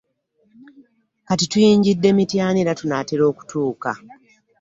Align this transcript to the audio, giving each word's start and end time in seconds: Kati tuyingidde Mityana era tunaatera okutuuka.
Kati 1.27 1.45
tuyingidde 1.51 2.09
Mityana 2.17 2.57
era 2.63 2.73
tunaatera 2.79 3.23
okutuuka. 3.31 3.91